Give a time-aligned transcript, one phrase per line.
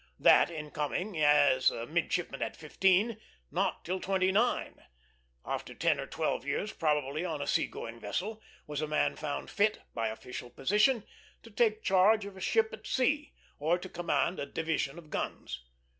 [0.17, 3.19] That is, coming in as a midshipman at fifteen,
[3.51, 4.83] not till twenty nine,
[5.45, 9.51] after ten to twelve years probably on a sea going vessel, was a man found
[9.51, 11.03] fit, by official position,
[11.43, 15.65] to take charge of a ship at sea, or to command a division of guns.